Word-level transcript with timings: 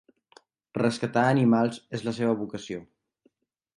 Rescatar 0.77 1.25
animals 1.33 1.79
és 1.99 2.07
la 2.07 2.15
seva 2.21 2.35
vocació. 2.43 2.81